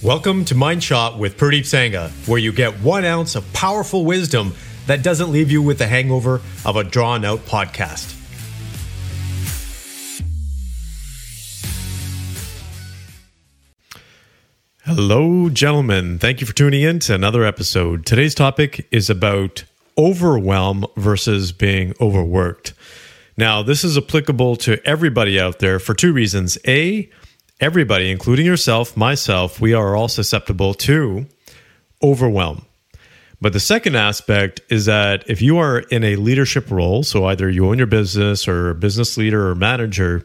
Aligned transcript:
Welcome 0.00 0.44
to 0.44 0.54
Mind 0.54 0.84
Shot 0.84 1.18
with 1.18 1.36
Pradeep 1.36 1.62
Sangha, 1.62 2.10
where 2.28 2.38
you 2.38 2.52
get 2.52 2.72
one 2.82 3.04
ounce 3.04 3.34
of 3.34 3.52
powerful 3.52 4.04
wisdom 4.04 4.54
that 4.86 5.02
doesn't 5.02 5.32
leave 5.32 5.50
you 5.50 5.60
with 5.60 5.78
the 5.78 5.88
hangover 5.88 6.40
of 6.64 6.76
a 6.76 6.84
drawn 6.84 7.24
out 7.24 7.40
podcast. 7.40 8.14
Hello, 14.84 15.48
gentlemen. 15.48 16.20
Thank 16.20 16.40
you 16.40 16.46
for 16.46 16.54
tuning 16.54 16.82
in 16.82 17.00
to 17.00 17.14
another 17.16 17.42
episode. 17.42 18.06
Today's 18.06 18.36
topic 18.36 18.86
is 18.92 19.10
about 19.10 19.64
overwhelm 19.98 20.86
versus 20.96 21.50
being 21.50 21.92
overworked. 22.00 22.72
Now, 23.36 23.64
this 23.64 23.82
is 23.82 23.98
applicable 23.98 24.54
to 24.58 24.80
everybody 24.86 25.40
out 25.40 25.58
there 25.58 25.80
for 25.80 25.94
two 25.94 26.12
reasons. 26.12 26.56
A, 26.68 27.10
everybody, 27.60 28.10
including 28.10 28.46
yourself, 28.46 28.96
myself, 28.96 29.60
we 29.60 29.74
are 29.74 29.96
all 29.96 30.08
susceptible 30.08 30.74
to 30.74 31.26
overwhelm. 32.02 32.64
But 33.40 33.52
the 33.52 33.60
second 33.60 33.96
aspect 33.96 34.60
is 34.68 34.86
that 34.86 35.24
if 35.28 35.40
you 35.40 35.58
are 35.58 35.78
in 35.78 36.02
a 36.02 36.16
leadership 36.16 36.70
role, 36.70 37.02
so 37.02 37.24
either 37.26 37.48
you 37.48 37.68
own 37.68 37.78
your 37.78 37.86
business 37.86 38.48
or 38.48 38.74
business 38.74 39.16
leader 39.16 39.48
or 39.48 39.54
manager, 39.54 40.24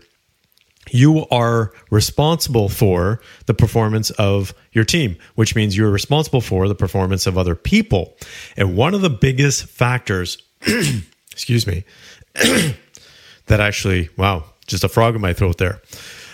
you 0.92 1.28
are 1.30 1.72
responsible 1.92 2.70
for 2.70 3.22
the 3.45 3.54
performance 3.54 4.09
of 4.12 4.54
your 4.72 4.84
team, 4.84 5.16
which 5.36 5.56
means 5.56 5.78
you're 5.78 5.92
responsible 5.92 6.42
for 6.42 6.68
the 6.68 6.76
performance 6.76 7.26
of 7.28 7.38
other 7.38 7.56
people. 7.56 8.18
And 8.58 8.76
one 8.76 8.94
of 8.94 9.02
the 9.02 9.09
biggest 9.09 9.66
factors, 9.66 10.38
excuse 11.31 11.66
me, 11.66 11.86
that 12.34 13.59
actually, 13.59 14.09
wow, 14.18 14.44
just 14.66 14.84
a 14.84 14.90
frog 14.90 15.16
in 15.16 15.22
my 15.22 15.34
throat 15.34 15.58
there 15.58 15.81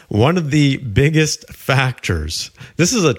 one 0.09 0.37
of 0.37 0.51
the 0.51 0.77
biggest 0.77 1.47
factors. 1.53 2.51
This 2.77 2.93
is 2.93 3.05
a, 3.05 3.13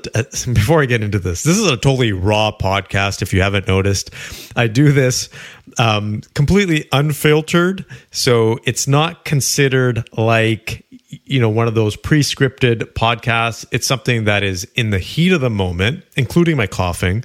before 0.53 0.83
i 0.83 0.87
get 0.87 1.03
into 1.03 1.19
this 1.19 1.45
this 1.45 1.57
is 1.57 1.67
a 1.67 1.77
totally 1.77 2.12
raw 2.12 2.53
podcast 2.53 3.23
if 3.23 3.33
you 3.33 3.41
haven't 3.41 3.67
noticed. 3.67 4.11
I 4.56 4.67
do 4.67 4.92
this 4.92 5.31
um, 5.79 6.20
completely 6.34 6.89
unfiltered 6.92 7.87
so 8.11 8.59
it's 8.64 8.87
not 8.87 9.25
considered 9.25 10.06
like 10.17 10.84
you 11.09 11.41
know 11.41 11.48
one 11.48 11.69
of 11.69 11.75
those 11.75 11.97
pre-scripted 11.97 12.92
podcasts. 12.95 13.64
It's 13.70 13.86
something 13.86 14.25
that 14.25 14.42
is 14.42 14.64
in 14.75 14.91
the 14.91 14.98
heat 14.98 15.33
of 15.33 15.41
the 15.41 15.51
moment 15.51 16.05
including 16.17 16.57
my 16.57 16.67
coughing 16.67 17.25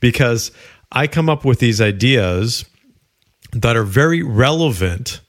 because 0.00 0.52
i 0.92 1.06
come 1.06 1.28
up 1.28 1.44
with 1.44 1.58
these 1.58 1.80
ideas 1.80 2.64
that 3.52 3.76
are 3.76 3.82
very 3.82 4.22
relevant 4.22 5.20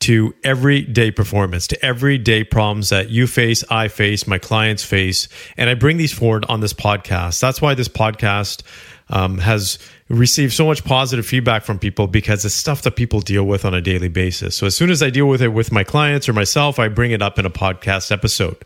to 0.00 0.34
everyday 0.42 1.10
performance, 1.10 1.68
to 1.68 1.84
everyday 1.84 2.42
problems 2.42 2.88
that 2.88 3.10
you 3.10 3.26
face, 3.26 3.62
I 3.70 3.88
face, 3.88 4.26
my 4.26 4.38
clients 4.38 4.82
face. 4.82 5.28
And 5.56 5.70
I 5.70 5.74
bring 5.74 5.96
these 5.96 6.12
forward 6.12 6.44
on 6.48 6.60
this 6.60 6.72
podcast. 6.72 7.40
That's 7.40 7.62
why 7.62 7.74
this 7.74 7.88
podcast 7.88 8.62
um, 9.10 9.38
has 9.38 9.78
received 10.08 10.52
so 10.52 10.66
much 10.66 10.84
positive 10.84 11.24
feedback 11.24 11.62
from 11.62 11.78
people 11.78 12.08
because 12.08 12.44
it's 12.44 12.54
stuff 12.54 12.82
that 12.82 12.96
people 12.96 13.20
deal 13.20 13.44
with 13.44 13.64
on 13.64 13.72
a 13.72 13.80
daily 13.80 14.08
basis. 14.08 14.56
So 14.56 14.66
as 14.66 14.76
soon 14.76 14.90
as 14.90 15.04
I 15.04 15.10
deal 15.10 15.26
with 15.26 15.40
it 15.40 15.48
with 15.48 15.70
my 15.70 15.84
clients 15.84 16.28
or 16.28 16.32
myself, 16.32 16.80
I 16.80 16.88
bring 16.88 17.12
it 17.12 17.22
up 17.22 17.38
in 17.38 17.46
a 17.46 17.50
podcast 17.50 18.10
episode. 18.10 18.56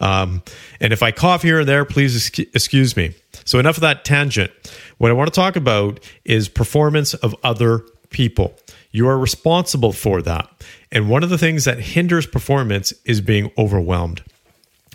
Um, 0.00 0.42
and 0.80 0.92
if 0.92 1.02
I 1.02 1.12
cough 1.12 1.42
here 1.42 1.60
and 1.60 1.68
there, 1.68 1.84
please 1.84 2.30
excuse 2.38 2.96
me. 2.96 3.14
So 3.44 3.58
enough 3.58 3.76
of 3.76 3.82
that 3.82 4.04
tangent. 4.04 4.50
What 4.96 5.10
I 5.10 5.14
want 5.14 5.32
to 5.32 5.38
talk 5.38 5.56
about 5.56 6.00
is 6.24 6.48
performance 6.48 7.12
of 7.12 7.34
other 7.44 7.80
people. 8.08 8.54
You 8.96 9.08
are 9.08 9.18
responsible 9.18 9.92
for 9.92 10.22
that. 10.22 10.48
And 10.90 11.10
one 11.10 11.22
of 11.22 11.28
the 11.28 11.36
things 11.36 11.66
that 11.66 11.78
hinders 11.78 12.26
performance 12.26 12.94
is 13.04 13.20
being 13.20 13.52
overwhelmed. 13.58 14.22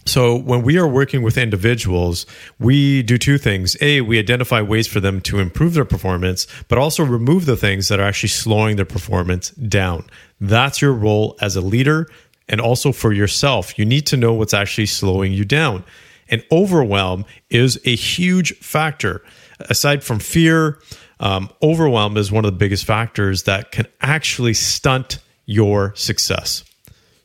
So, 0.08 0.36
when 0.36 0.64
we 0.64 0.80
are 0.80 0.88
working 0.88 1.22
with 1.22 1.38
individuals, 1.38 2.26
we 2.58 3.04
do 3.04 3.20
two 3.20 3.38
things. 3.38 3.78
A, 3.80 4.02
we 4.02 4.18
identify 4.18 4.64
ways 4.64 4.88
for 4.88 5.00
them 5.00 5.22
to 5.22 5.38
improve 5.38 5.76
their 5.76 5.86
performance, 5.86 6.48
but 6.68 6.80
also 6.80 7.06
remove 7.06 7.46
the 7.46 7.56
things 7.56 7.90
that 7.90 8.00
are 8.00 8.08
actually 8.08 8.30
slowing 8.30 8.76
their 8.76 8.86
performance 8.86 9.52
down. 9.52 10.08
That's 10.40 10.82
your 10.82 10.94
role 10.94 11.38
as 11.40 11.56
a 11.56 11.62
leader 11.62 12.10
and 12.50 12.60
also 12.60 12.92
for 12.92 13.14
yourself. 13.14 13.78
You 13.78 13.86
need 13.86 14.08
to 14.08 14.18
know 14.18 14.34
what's 14.34 14.56
actually 14.56 14.88
slowing 14.88 15.32
you 15.32 15.46
down. 15.46 15.84
And 16.28 16.44
overwhelm 16.52 17.24
is 17.52 17.80
a 17.86 17.96
huge 17.96 18.58
factor. 18.58 19.22
Aside 19.70 20.04
from 20.04 20.18
fear, 20.18 20.80
um, 21.22 21.50
overwhelm 21.62 22.18
is 22.18 22.32
one 22.32 22.44
of 22.44 22.52
the 22.52 22.58
biggest 22.58 22.84
factors 22.84 23.44
that 23.44 23.72
can 23.72 23.86
actually 24.02 24.54
stunt 24.54 25.20
your 25.46 25.96
success. 25.96 26.64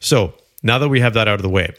So 0.00 0.34
now 0.62 0.78
that 0.78 0.88
we 0.88 1.00
have 1.00 1.14
that 1.14 1.26
out 1.26 1.36
of 1.36 1.42
the 1.42 1.48
way, 1.48 1.74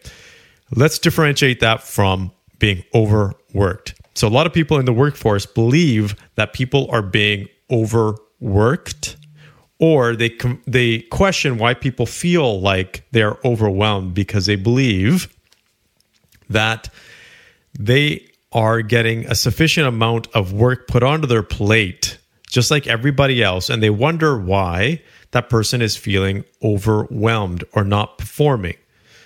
let's 0.75 0.99
differentiate 0.99 1.59
that 1.61 1.83
from 1.83 2.31
being 2.59 2.83
overworked. 2.93 3.93
So 4.15 4.27
a 4.27 4.29
lot 4.29 4.47
of 4.47 4.53
people 4.53 4.79
in 4.79 4.85
the 4.85 4.93
workforce 4.93 5.45
believe 5.45 6.15
that 6.35 6.53
people 6.53 6.89
are 6.91 7.03
being 7.03 7.47
overworked 7.69 9.15
or 9.79 10.15
they 10.15 10.35
they 10.65 11.01
question 11.01 11.59
why 11.59 11.75
people 11.75 12.07
feel 12.07 12.59
like 12.59 13.05
they're 13.11 13.37
overwhelmed 13.45 14.15
because 14.15 14.47
they 14.47 14.55
believe 14.55 15.31
that 16.49 16.89
they 17.77 18.26
are 18.51 18.81
getting 18.81 19.25
a 19.25 19.35
sufficient 19.35 19.87
amount 19.87 20.27
of 20.33 20.53
work 20.53 20.87
put 20.87 21.03
onto 21.03 21.27
their 21.27 21.43
plate, 21.43 22.17
just 22.49 22.71
like 22.71 22.87
everybody 22.87 23.43
else, 23.43 23.69
and 23.69 23.83
they 23.83 23.89
wonder 23.89 24.37
why 24.37 25.01
that 25.31 25.49
person 25.49 25.81
is 25.81 25.97
feeling 25.97 26.43
overwhelmed 26.63 27.63
or 27.73 27.83
not 27.83 28.17
performing. 28.17 28.75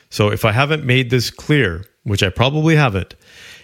So, 0.10 0.30
if 0.30 0.44
I 0.44 0.52
haven't 0.52 0.84
made 0.84 1.10
this 1.10 1.30
clear, 1.30 1.86
which 2.04 2.24
I 2.24 2.30
probably 2.30 2.76
haven't, 2.76 3.16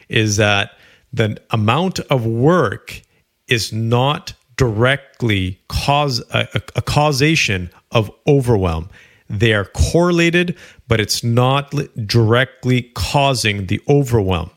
is 0.07 0.37
that 0.37 0.77
the 1.11 1.41
amount 1.49 1.99
of 1.99 2.25
work 2.25 3.01
is 3.47 3.73
not 3.73 4.33
directly 4.57 5.59
cause 5.69 6.21
a, 6.31 6.47
a, 6.75 6.81
causation 6.81 7.69
of 7.91 8.11
overwhelm. 8.27 8.89
They 9.29 9.53
are 9.53 9.65
correlated, 9.65 10.57
but 10.87 10.99
it's 10.99 11.23
not 11.23 11.73
directly 12.05 12.91
causing 12.95 13.67
the 13.67 13.81
overwhelm 13.87 14.49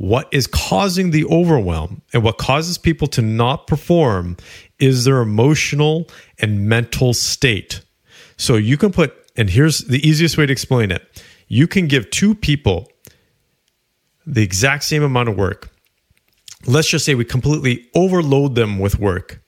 what 0.00 0.26
is 0.32 0.46
causing 0.46 1.10
the 1.10 1.26
overwhelm 1.26 2.00
and 2.14 2.22
what 2.22 2.38
causes 2.38 2.78
people 2.78 3.06
to 3.06 3.20
not 3.20 3.66
perform 3.66 4.34
is 4.78 5.04
their 5.04 5.20
emotional 5.20 6.08
and 6.38 6.66
mental 6.66 7.12
state. 7.12 7.82
So 8.38 8.56
you 8.56 8.78
can 8.78 8.92
put, 8.92 9.12
and 9.36 9.50
here's 9.50 9.80
the 9.80 9.98
easiest 9.98 10.38
way 10.38 10.46
to 10.46 10.52
explain 10.52 10.90
it 10.90 11.22
you 11.48 11.66
can 11.66 11.86
give 11.86 12.08
two 12.08 12.34
people 12.34 12.90
the 14.24 14.42
exact 14.42 14.84
same 14.84 15.02
amount 15.02 15.28
of 15.28 15.36
work. 15.36 15.68
Let's 16.64 16.88
just 16.88 17.04
say 17.04 17.14
we 17.14 17.26
completely 17.26 17.86
overload 17.94 18.54
them 18.54 18.78
with 18.78 18.98
work 18.98 19.42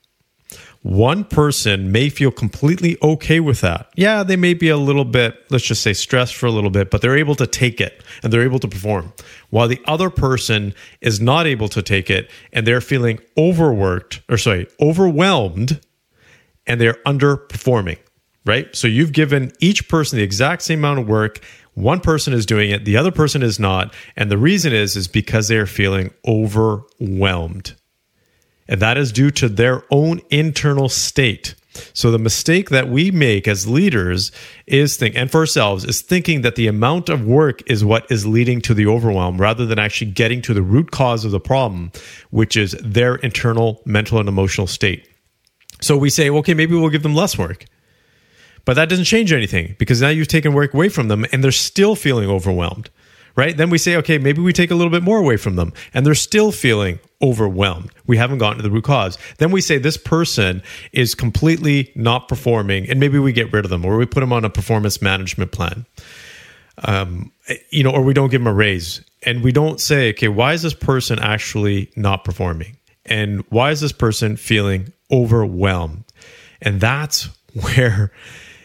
one 0.83 1.23
person 1.23 1.93
may 1.93 2.09
feel 2.09 2.33
completely 2.33 2.97
okay 3.03 3.39
with 3.39 3.61
that. 3.61 3.93
Yeah, 3.95 4.25
they 4.25 4.35
may 4.35 4.53
be 4.53 4.69
a 4.69 4.77
little 4.77 5.05
bit, 5.05 5.37
let's 5.49 5.65
just 5.65 5.83
say, 5.83 5.93
stressed 5.93 6.35
for 6.35 6.47
a 6.47 6.51
little 6.51 6.71
bit, 6.71 6.91
but 6.91 7.01
they're 7.01 7.17
able 7.17 7.37
to 7.37 7.47
take 7.47 7.81
it 7.81 8.03
and 8.23 8.33
they're 8.33 8.43
able 8.43 8.59
to 8.59 8.69
perform. 8.69 9.13
While 9.51 9.69
the 9.69 9.81
other 9.87 10.11
person 10.11 10.75
is 11.01 11.21
not 11.21 11.47
able 11.47 11.69
to 11.69 11.83
take 11.83 12.11
it 12.11 12.29
and 12.53 12.67
they're 12.67 12.81
feeling 12.81 13.21
overworked, 13.39 14.23
or 14.29 14.37
sorry, 14.37 14.67
overwhelmed, 14.81 15.81
and 16.67 16.81
they're 16.81 16.99
underperforming, 17.07 17.99
right? 18.45 18.75
So 18.75 18.89
you've 18.89 19.13
given 19.13 19.53
each 19.61 19.89
person 19.89 20.17
the 20.17 20.25
exact 20.25 20.63
same 20.63 20.81
amount 20.81 20.99
of 20.99 21.09
work. 21.09 21.39
One 21.75 22.01
person 22.01 22.33
is 22.33 22.45
doing 22.45 22.71
it, 22.71 22.85
the 22.85 22.97
other 22.97 23.13
person 23.13 23.45
is 23.45 23.61
not. 23.61 23.95
And 24.17 24.33
the 24.33 24.39
reason 24.39 24.73
is, 24.73 24.97
is 24.97 25.07
because 25.07 25.47
they're 25.47 25.67
feeling 25.67 26.13
overwhelmed. 26.27 27.77
And 28.69 28.81
that 28.81 28.97
is 28.97 29.13
due 29.13 29.31
to 29.33 29.49
their 29.49 29.83
own 29.91 30.21
internal 30.31 30.89
state. 30.89 31.55
So 31.95 32.11
the 32.11 32.19
mistake 32.19 32.69
that 32.71 32.89
we 32.89 33.11
make 33.11 33.49
as 33.49 33.67
leaders 33.67 34.31
is 34.67 34.97
think 34.97 35.17
and 35.17 35.31
for 35.31 35.41
ourselves 35.41 35.85
is 35.85 36.03
thinking 36.03 36.43
that 36.43 36.55
the 36.55 36.67
amount 36.67 37.09
of 37.09 37.25
work 37.25 37.63
is 37.71 37.85
what 37.85 38.11
is 38.11 38.27
leading 38.27 38.61
to 38.63 38.75
the 38.75 38.87
overwhelm 38.87 39.41
rather 39.41 39.65
than 39.65 39.79
actually 39.79 40.11
getting 40.11 40.43
to 40.43 40.55
the 40.55 40.63
root 40.63 40.91
cause 40.91 41.25
of 41.25 41.31
the 41.31 41.41
problem, 41.41 41.91
which 42.31 42.57
is 42.57 42.73
their 42.83 43.17
internal 43.17 43.81
mental 43.87 44.19
and 44.19 44.29
emotional 44.29 44.67
state. 44.67 45.09
So 45.81 45.97
we 45.97 46.11
say, 46.11 46.29
okay, 46.31 46.55
maybe 46.55 46.75
we'll 46.75 46.91
give 46.91 47.03
them 47.03 47.15
less 47.15 47.39
work. 47.39 47.65
But 48.65 48.75
that 48.75 48.89
doesn't 48.89 49.07
change 49.07 49.33
anything 49.33 49.75
because 49.79 50.01
now 50.01 50.11
you've 50.11 50.29
taken 50.29 50.53
work 50.53 50.75
away 50.75 50.89
from 50.89 51.09
them 51.09 51.25
and 51.33 51.43
they're 51.43 51.53
still 51.53 51.97
feeling 51.97 52.29
overwhelmed 52.29 52.91
right? 53.37 53.57
Then 53.57 53.71
we 53.71 53.79
say, 53.79 53.97
okay, 53.97 54.19
maybe 54.19 54.43
we 54.43 54.53
take 54.53 54.71
a 54.71 54.75
little 54.75 54.91
bit 54.91 55.03
more 55.03 55.19
away 55.19 55.37
from 55.37 55.57
them 55.57 55.73
and 55.95 56.05
they're 56.05 56.15
still 56.15 56.53
feeling 56.53 56.99
overwhelmed. 57.23 57.91
We 58.07 58.17
haven't 58.17 58.39
gotten 58.39 58.59
to 58.59 58.63
the 58.63 58.71
root 58.71 58.85
cause. 58.85 59.17
Then 59.39 59.51
we 59.51 59.61
say 59.61 59.79
this 59.79 59.97
person 59.97 60.63
is 60.93 61.15
completely 61.15 61.93
not 61.95 62.29
performing 62.29 62.89
and 62.89 62.99
maybe 62.99 63.19
we 63.19 63.33
get 63.33 63.53
rid 63.53 63.65
of 63.65 63.71
them 63.71 63.85
or 63.85 63.97
we 63.97 64.07
put 64.07 64.21
them 64.21 64.33
on 64.33 64.45
a 64.45 64.51
performance 64.51 65.01
management 65.01 65.53
plan. 65.53 65.87
Um, 66.85 67.31
you 67.71 67.83
know, 67.85 67.91
or 67.91 68.03
we 68.03 68.15
don't 68.15 68.31
give 68.31 68.41
them 68.41 68.47
a 68.47 68.55
raise 68.55 69.03
and 69.25 69.43
we 69.43 69.53
don't 69.53 69.81
say, 69.81 70.11
okay, 70.11 70.29
why 70.29 70.53
is 70.53 70.63
this 70.63 70.75
person 70.75 71.19
actually 71.19 71.91
not 71.97 72.25
performing? 72.25 72.77
And 73.07 73.45
why 73.51 73.71
is 73.71 73.81
this 73.81 73.93
person 73.93 74.37
feeling 74.37 74.93
overwhelmed? 75.11 76.05
And 76.61 76.81
that's 76.81 77.29
where 77.53 78.13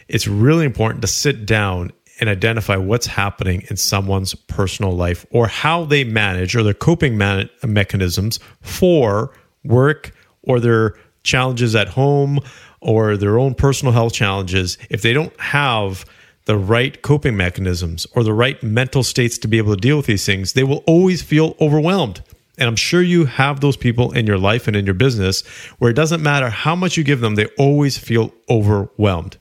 it's 0.07 0.27
really 0.27 0.65
important 0.65 1.01
to 1.01 1.07
sit 1.07 1.45
down 1.45 1.91
and 2.19 2.29
identify 2.29 2.75
what's 2.75 3.07
happening 3.07 3.63
in 3.69 3.77
someone's 3.77 4.33
personal 4.33 4.91
life 4.91 5.25
or 5.31 5.47
how 5.47 5.85
they 5.85 6.03
manage 6.03 6.55
or 6.55 6.63
their 6.63 6.73
coping 6.73 7.17
man- 7.17 7.49
mechanisms 7.65 8.39
for 8.61 9.33
work 9.63 10.11
or 10.43 10.59
their 10.59 10.95
challenges 11.23 11.75
at 11.75 11.89
home 11.89 12.39
or 12.81 13.17
their 13.17 13.37
own 13.37 13.53
personal 13.53 13.93
health 13.93 14.13
challenges, 14.13 14.77
if 14.89 15.01
they 15.01 15.13
don't 15.13 15.37
have 15.39 16.05
the 16.45 16.57
right 16.57 17.01
coping 17.01 17.35
mechanisms 17.35 18.07
or 18.15 18.23
the 18.23 18.33
right 18.33 18.61
mental 18.63 19.03
states 19.03 19.37
to 19.37 19.47
be 19.47 19.57
able 19.57 19.75
to 19.75 19.81
deal 19.81 19.97
with 19.97 20.05
these 20.05 20.25
things, 20.25 20.53
they 20.53 20.63
will 20.63 20.83
always 20.87 21.21
feel 21.21 21.55
overwhelmed. 21.59 22.21
And 22.57 22.67
I'm 22.67 22.75
sure 22.75 23.01
you 23.01 23.25
have 23.25 23.59
those 23.59 23.77
people 23.77 24.11
in 24.13 24.25
your 24.25 24.37
life 24.37 24.67
and 24.67 24.75
in 24.75 24.85
your 24.85 24.95
business 24.95 25.45
where 25.77 25.91
it 25.91 25.95
doesn't 25.95 26.23
matter 26.23 26.49
how 26.49 26.75
much 26.75 26.97
you 26.97 27.03
give 27.03 27.19
them, 27.19 27.35
they 27.35 27.45
always 27.57 27.97
feel 27.97 28.33
overwhelmed. 28.49 29.37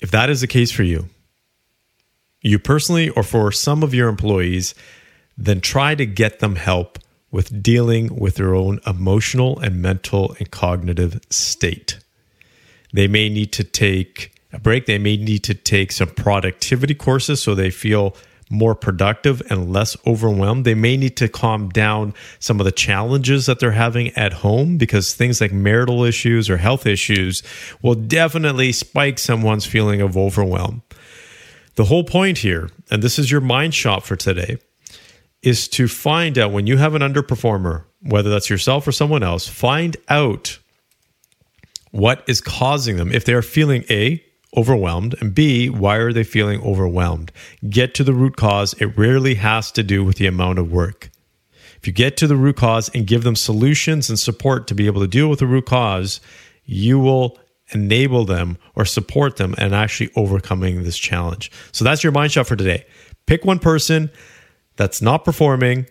If 0.00 0.10
that 0.10 0.30
is 0.30 0.40
the 0.40 0.46
case 0.46 0.70
for 0.70 0.82
you, 0.82 1.08
you 2.42 2.58
personally 2.58 3.10
or 3.10 3.22
for 3.22 3.52
some 3.52 3.82
of 3.82 3.94
your 3.94 4.08
employees, 4.08 4.74
then 5.36 5.60
try 5.60 5.94
to 5.94 6.06
get 6.06 6.38
them 6.38 6.56
help 6.56 6.98
with 7.30 7.62
dealing 7.62 8.18
with 8.18 8.36
their 8.36 8.54
own 8.54 8.80
emotional 8.86 9.58
and 9.60 9.80
mental 9.80 10.34
and 10.38 10.50
cognitive 10.50 11.20
state. 11.30 11.98
They 12.92 13.06
may 13.06 13.28
need 13.28 13.52
to 13.52 13.64
take 13.64 14.32
a 14.52 14.58
break. 14.58 14.86
They 14.86 14.98
may 14.98 15.16
need 15.16 15.44
to 15.44 15.54
take 15.54 15.92
some 15.92 16.08
productivity 16.08 16.94
courses 16.94 17.42
so 17.42 17.54
they 17.54 17.70
feel 17.70 18.16
more 18.50 18.74
productive 18.74 19.40
and 19.48 19.72
less 19.72 19.96
overwhelmed. 20.04 20.64
They 20.64 20.74
may 20.74 20.96
need 20.96 21.16
to 21.18 21.28
calm 21.28 21.68
down 21.70 22.12
some 22.40 22.60
of 22.60 22.64
the 22.64 22.72
challenges 22.72 23.46
that 23.46 23.60
they're 23.60 23.70
having 23.70 24.08
at 24.10 24.34
home 24.34 24.76
because 24.76 25.14
things 25.14 25.40
like 25.40 25.52
marital 25.52 26.04
issues 26.04 26.50
or 26.50 26.56
health 26.56 26.84
issues 26.84 27.42
will 27.80 27.94
definitely 27.94 28.72
spike 28.72 29.20
someone's 29.20 29.64
feeling 29.64 30.00
of 30.00 30.16
overwhelm. 30.16 30.82
The 31.76 31.84
whole 31.84 32.04
point 32.04 32.38
here, 32.38 32.68
and 32.90 33.02
this 33.02 33.18
is 33.18 33.30
your 33.30 33.40
mind 33.40 33.72
shot 33.72 34.04
for 34.04 34.16
today, 34.16 34.58
is 35.42 35.68
to 35.68 35.88
find 35.88 36.36
out 36.36 36.52
when 36.52 36.66
you 36.66 36.76
have 36.76 36.94
an 36.94 37.02
underperformer, 37.02 37.84
whether 38.02 38.28
that's 38.28 38.50
yourself 38.50 38.86
or 38.86 38.92
someone 38.92 39.22
else, 39.22 39.46
find 39.48 39.96
out 40.08 40.58
what 41.92 42.24
is 42.26 42.40
causing 42.40 42.96
them. 42.96 43.12
If 43.12 43.24
they're 43.24 43.42
feeling 43.42 43.84
A, 43.88 44.22
overwhelmed, 44.56 45.14
and 45.20 45.34
B, 45.34 45.68
why 45.68 45.96
are 45.96 46.12
they 46.12 46.24
feeling 46.24 46.60
overwhelmed? 46.62 47.32
Get 47.68 47.94
to 47.94 48.04
the 48.04 48.12
root 48.12 48.36
cause. 48.36 48.74
It 48.74 48.96
rarely 48.98 49.34
has 49.36 49.70
to 49.72 49.82
do 49.82 50.04
with 50.04 50.16
the 50.16 50.26
amount 50.26 50.58
of 50.58 50.72
work. 50.72 51.10
If 51.76 51.86
you 51.86 51.92
get 51.92 52.16
to 52.18 52.26
the 52.26 52.36
root 52.36 52.56
cause 52.56 52.90
and 52.94 53.06
give 53.06 53.22
them 53.22 53.36
solutions 53.36 54.10
and 54.10 54.18
support 54.18 54.66
to 54.66 54.74
be 54.74 54.86
able 54.86 55.00
to 55.00 55.08
deal 55.08 55.28
with 55.28 55.38
the 55.38 55.46
root 55.46 55.66
cause, 55.66 56.20
you 56.64 56.98
will 56.98 57.38
enable 57.72 58.24
them 58.24 58.58
or 58.74 58.84
support 58.84 59.36
them 59.36 59.54
and 59.56 59.74
actually 59.74 60.10
overcoming 60.16 60.82
this 60.82 60.98
challenge. 60.98 61.50
So 61.72 61.84
that's 61.84 62.02
your 62.02 62.12
mind 62.12 62.32
shot 62.32 62.46
for 62.46 62.56
today. 62.56 62.84
Pick 63.26 63.44
one 63.44 63.60
person 63.60 64.10
that's 64.76 65.00
not 65.00 65.24
performing. 65.24 65.86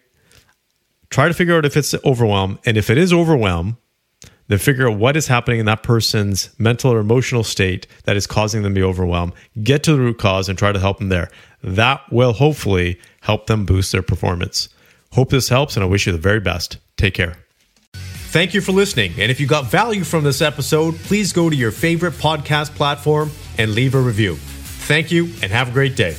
Try 1.09 1.27
to 1.27 1.33
figure 1.33 1.55
out 1.55 1.65
if 1.65 1.75
it's 1.77 1.95
overwhelm. 2.05 2.59
And 2.65 2.77
if 2.77 2.89
it 2.89 2.97
is 2.97 3.11
overwhelm, 3.11 3.77
then 4.49 4.57
figure 4.57 4.89
out 4.89 4.97
what 4.97 5.15
is 5.15 5.27
happening 5.27 5.59
in 5.59 5.65
that 5.67 5.83
person's 5.83 6.49
mental 6.59 6.91
or 6.91 6.99
emotional 6.99 7.43
state 7.43 7.87
that 8.03 8.17
is 8.17 8.27
causing 8.27 8.63
them 8.63 8.73
to 8.73 8.79
be 8.81 8.83
overwhelmed. 8.83 9.31
Get 9.63 9.83
to 9.83 9.93
the 9.93 9.99
root 9.99 10.17
cause 10.19 10.49
and 10.49 10.57
try 10.57 10.71
to 10.71 10.79
help 10.79 10.97
them 10.97 11.09
there. 11.09 11.29
That 11.63 12.01
will 12.11 12.33
hopefully 12.33 12.99
help 13.21 13.47
them 13.47 13.65
boost 13.65 13.91
their 13.91 14.01
performance. 14.01 14.67
Hope 15.13 15.29
this 15.29 15.49
helps, 15.49 15.75
and 15.75 15.83
I 15.83 15.87
wish 15.87 16.05
you 16.05 16.11
the 16.11 16.19
very 16.19 16.39
best. 16.39 16.77
Take 16.97 17.13
care. 17.13 17.37
Thank 17.93 18.53
you 18.53 18.61
for 18.61 18.71
listening. 18.73 19.13
And 19.17 19.31
if 19.31 19.39
you 19.39 19.47
got 19.47 19.65
value 19.65 20.03
from 20.03 20.23
this 20.23 20.41
episode, 20.41 20.95
please 20.97 21.33
go 21.33 21.49
to 21.49 21.55
your 21.55 21.71
favorite 21.71 22.13
podcast 22.13 22.75
platform 22.75 23.31
and 23.57 23.73
leave 23.73 23.95
a 23.95 24.01
review. 24.01 24.35
Thank 24.35 25.11
you, 25.11 25.25
and 25.41 25.51
have 25.51 25.69
a 25.69 25.71
great 25.71 25.95
day. 25.95 26.15